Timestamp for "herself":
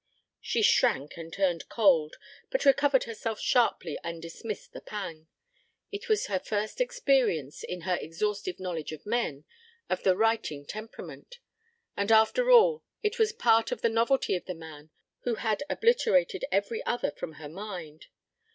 3.03-3.39